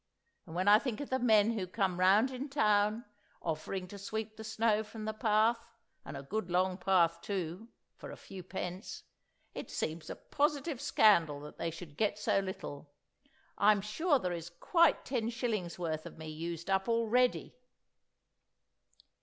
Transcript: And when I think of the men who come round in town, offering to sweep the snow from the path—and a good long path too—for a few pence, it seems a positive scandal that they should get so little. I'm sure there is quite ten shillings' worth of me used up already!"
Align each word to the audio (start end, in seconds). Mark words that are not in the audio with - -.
And 0.47 0.55
when 0.55 0.67
I 0.67 0.79
think 0.79 0.99
of 0.99 1.11
the 1.11 1.19
men 1.19 1.51
who 1.51 1.67
come 1.67 1.99
round 1.99 2.31
in 2.31 2.49
town, 2.49 3.05
offering 3.39 3.87
to 3.89 3.99
sweep 3.99 4.35
the 4.35 4.43
snow 4.43 4.83
from 4.83 5.05
the 5.05 5.13
path—and 5.13 6.17
a 6.17 6.23
good 6.23 6.49
long 6.49 6.79
path 6.79 7.21
too—for 7.21 8.09
a 8.09 8.17
few 8.17 8.41
pence, 8.41 9.03
it 9.53 9.69
seems 9.69 10.09
a 10.09 10.15
positive 10.15 10.81
scandal 10.81 11.39
that 11.41 11.59
they 11.59 11.69
should 11.69 11.97
get 11.97 12.17
so 12.17 12.39
little. 12.39 12.89
I'm 13.59 13.81
sure 13.81 14.17
there 14.17 14.33
is 14.33 14.49
quite 14.49 15.05
ten 15.05 15.29
shillings' 15.29 15.77
worth 15.77 16.07
of 16.07 16.17
me 16.17 16.29
used 16.29 16.71
up 16.71 16.89
already!" 16.89 17.53